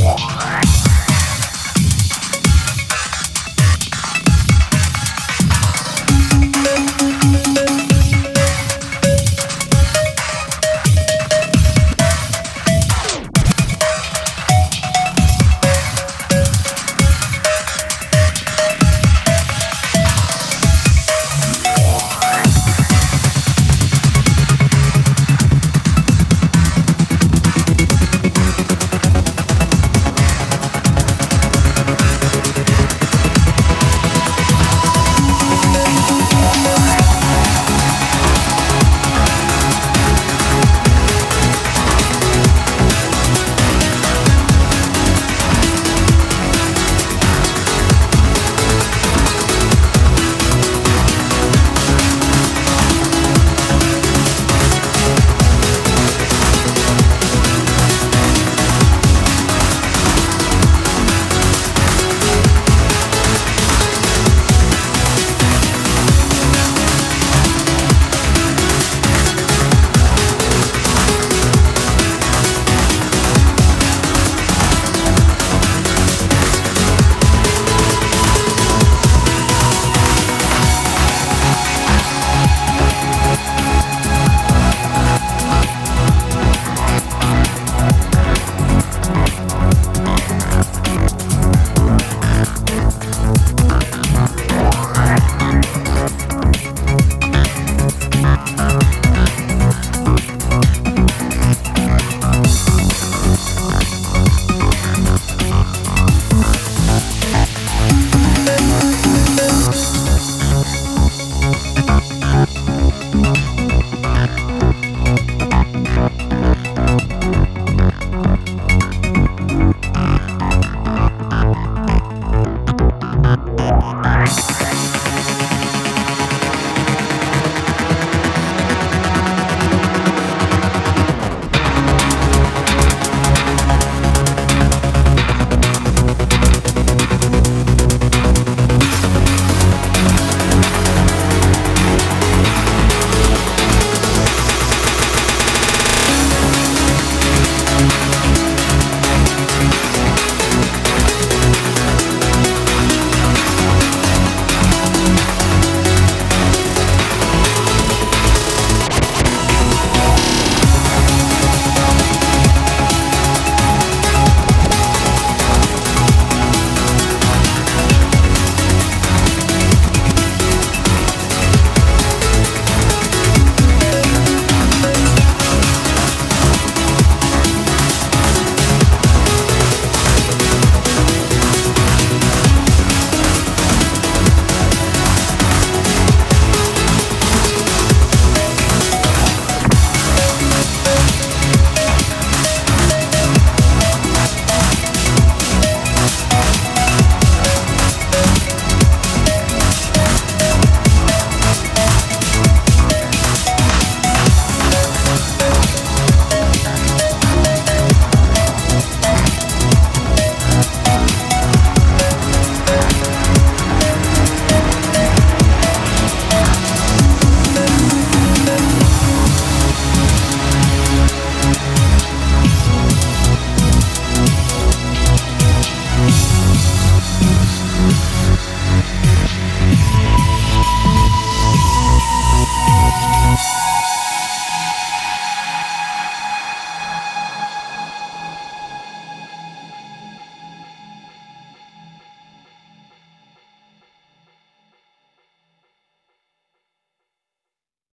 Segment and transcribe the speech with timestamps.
[0.00, 0.39] Yeah.